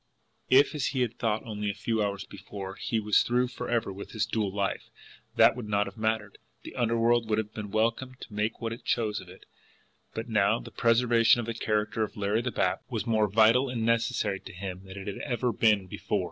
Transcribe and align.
If, 0.49 0.73
as 0.73 0.87
he 0.87 1.01
had 1.01 1.19
thought 1.19 1.43
only 1.45 1.69
a 1.69 1.75
few 1.75 2.01
hours 2.01 2.25
before, 2.25 2.73
he 2.73 2.99
was 2.99 3.21
through 3.21 3.49
forever 3.49 3.93
with 3.93 4.13
his 4.13 4.25
dual 4.25 4.51
life, 4.51 4.89
that 5.35 5.55
would 5.55 5.69
not 5.69 5.85
have 5.85 5.95
mattered, 5.95 6.39
the 6.63 6.73
underworld 6.73 7.29
would 7.29 7.37
have 7.37 7.53
been 7.53 7.69
welcome 7.69 8.15
to 8.19 8.33
make 8.33 8.59
what 8.59 8.73
it 8.73 8.83
chose 8.83 9.21
of 9.21 9.29
it 9.29 9.45
but 10.15 10.27
now 10.27 10.59
the 10.59 10.71
preservation 10.71 11.39
of 11.39 11.45
the 11.45 11.53
character 11.53 12.01
of 12.01 12.17
Larry 12.17 12.41
the 12.41 12.49
Bat 12.51 12.81
was 12.89 13.05
more 13.05 13.27
vital 13.29 13.69
and 13.69 13.85
necessary 13.85 14.39
to 14.39 14.53
him 14.53 14.85
than 14.85 14.97
it 14.97 15.05
had 15.05 15.19
ever 15.19 15.53
been 15.53 15.85
before. 15.85 16.19